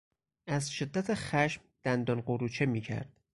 از 0.47 0.71
شدت 0.71 1.13
خشم 1.13 1.61
دندان 1.83 2.21
قروچه 2.21 2.65
میکرد. 2.65 3.11